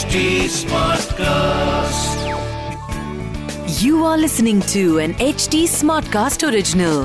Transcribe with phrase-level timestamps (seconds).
[0.00, 2.20] HD Smartcast.
[3.82, 7.00] You are listening to an HD Smartcast original.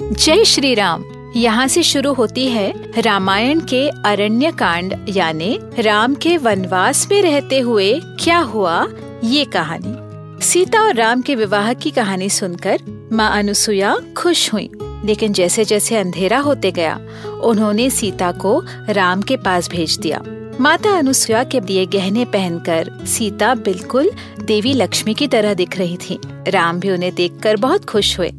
[0.00, 1.04] जय श्री राम
[1.36, 7.60] यहाँ से शुरू होती है रामायण के अरण्य कांड यानी राम के वनवास में रहते
[7.60, 7.92] हुए
[8.24, 8.86] क्या हुआ,
[9.24, 14.70] ये कहानी सीता और राम के विवाह की कहानी सुनकर माँ अनुसुया खुश हुई
[15.04, 17.00] लेकिन जैसे जैसे अंधेरा होते गया,
[17.42, 20.22] उन्होंने सीता को राम के पास भेज दिया।
[20.60, 24.10] माता अनुसुया के दिए गहने पहनकर सीता बिल्कुल
[24.42, 26.18] देवी लक्ष्मी की तरह दिख रही थी।
[26.48, 28.30] राम भी उन्हें देखकर बहुत खुश हुए।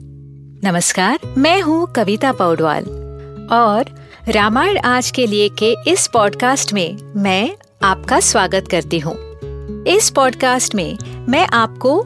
[0.63, 2.83] नमस्कार, मैं हूँ कविता पौडवाल।
[3.51, 3.85] और
[4.31, 9.15] रामायण आज के लिए के इस पॉडकास्ट में मैं आपका स्वागत करती हूँ।
[9.83, 10.97] इस पॉडकास्ट में
[11.29, 12.05] मैं आपको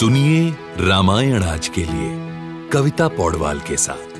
[0.00, 2.10] सुनिए रामायण आज के लिए,
[2.68, 4.18] कविता पौडवाल के साथ।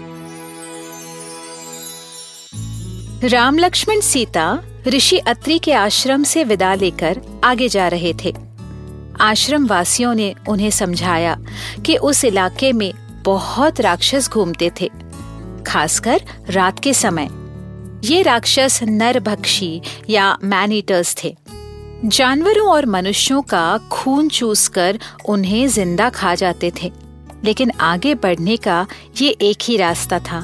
[3.24, 8.34] राम लक्ष्मण सीता ऋषि अत्रि के आश्रम से विदा लेकर आगे जा रहे थे।
[9.20, 11.38] आश्रम वासियों ने उन्हें समझाया
[11.86, 14.90] कि उस इलाके में बहुत राक्षस घूमते थे,
[15.66, 16.20] खासकर
[16.50, 17.28] रात के समय।
[18.04, 21.36] ये राक्षस नरभक्षी या मैनीटर्स थे।
[22.04, 26.92] जानवरों और मनुष्यों का खून चूसकर उन्हें ज़िंदा खा जाते थे,
[27.44, 28.86] लेकिन आगे बढ़ने का
[29.20, 30.40] ये एक ही रास्ता था।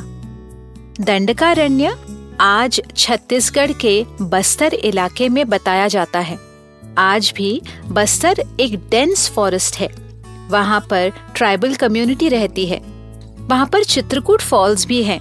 [1.00, 1.96] दंडकारण्य
[2.40, 6.38] आज छत्तीसगढ़ के बस्तर इलाके में बताया जाता है।
[6.98, 9.88] आज भी बस्तर एक डेंस फॉरेस्ट है।
[10.50, 12.80] वहाँ पर ट्राइबल कम्युनिटी रहती है।
[13.40, 15.20] वहाँ पर चित्रकूट फॉल्स भी हैं।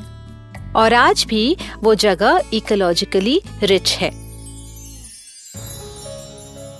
[0.74, 4.23] और आज भी वो जगह इकोलॉजिकली रिच है।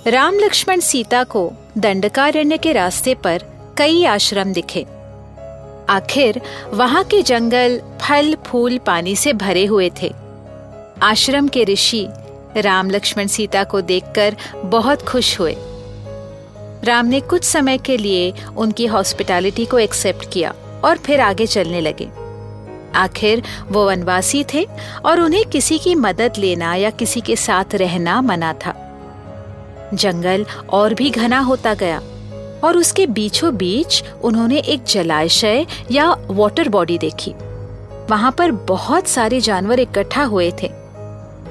[0.06, 3.42] राम लक्ष्मण सीता को दंडकारण्य के रास्ते पर
[3.78, 4.82] कई आश्रम दिखे।
[5.88, 10.14] आखिर वहाँ के जंगल, फल, फूल पानी से भरे हुए थे।
[11.02, 12.08] आश्रम के ऋषि
[12.56, 15.56] राम लक्ष्मण सीता को देखकर बहुत खुश हुए।
[16.84, 20.54] राम ने कुछ समय के लिए उनकी हॉस्पिटैलिटी को एक्सेप्ट किया
[20.84, 22.08] और फिर आगे चलने लगे।
[22.94, 24.68] आखिर वो वनवासी थे
[25.04, 28.80] और उन्हें किसी की मदद लेना या किसी के साथ रहना मना था।
[29.94, 32.02] जंगल और भी घना होता गया।
[32.64, 37.34] और उसके बीचों बीच उन्होंने एक जलाशय या वाटर बॉडी देखी।
[38.10, 40.70] वहाँ पर बहुत सारे जानवर इकट्ठा हुए थे।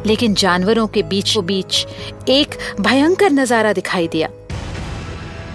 [0.05, 1.87] लेकिन जानवरों के बीचों बीच
[2.29, 4.29] एक भयंकर नज़ारा दिखाई दिया।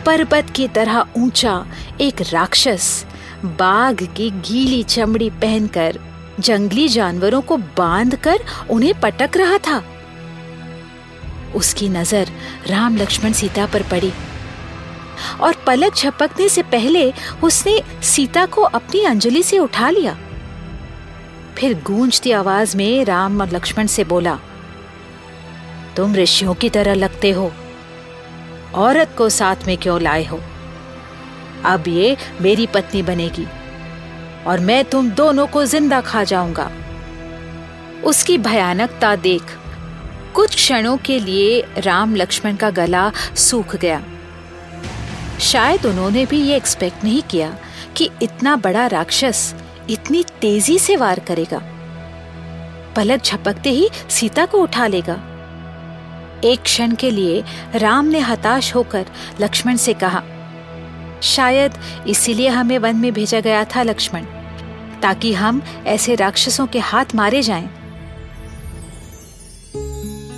[0.07, 1.67] पर्वत की तरह ऊँचा
[2.01, 3.07] एक राक्षस
[3.45, 5.99] बाघ की गीली चमड़ी पहनकर
[6.41, 8.39] जंगली जानवरों को बांधकर
[8.71, 9.83] उन्हें पटक रहा था।
[11.59, 12.31] उसकी नज़र
[12.67, 14.13] राम लक्ष्मण सीता पर पड़ी।
[15.41, 20.17] और पलक झपकने से पहले उसने सीता को अपनी अंजलि से उठा लिया।
[21.57, 24.39] फिर गूंजती आवाज़ में राम और लक्ष्मण से बोला,
[25.97, 27.51] तुम ऋषियों की तरह लगते हो,
[28.77, 30.41] औरत को साथ में क्यों लाए हो?
[31.65, 33.47] अब ये मेरी पत्नी बनेगी
[34.47, 36.71] और मैं तुम दोनों को ज़िंदा खा जाऊँगा।
[38.05, 39.57] उसकी भयानकता देख
[40.35, 44.03] कुछ क्षणों के लिए राम लक्ष्मण का गला सूख गया।
[45.41, 47.57] शायद उन्होंने भी ये एक्सपेक्ट नहीं किया
[47.97, 49.55] कि इतना बड़ा राक्षस
[49.91, 51.63] इतनी तेज़ी से वार करेगा।
[52.97, 55.15] पलक झपकते ही सीता को उठा लेगा।
[56.45, 57.43] एक क्षण के लिए
[57.75, 59.07] राम ने हताश होकर
[59.41, 60.23] लक्ष्मण से कहा,
[61.23, 64.25] शायद इसीलिए हमें वन में भेजा गया था लक्ष्मण,
[65.03, 67.69] ताकि हम ऐसे राक्षसों के हाथ मारे जाएँ।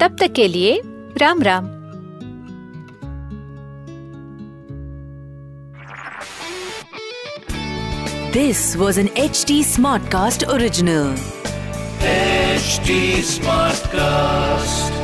[0.00, 0.80] तब तक के लिए
[1.18, 1.66] Ram Ram.
[8.32, 11.16] This was an H D smart cast original
[12.06, 14.95] H T smart cast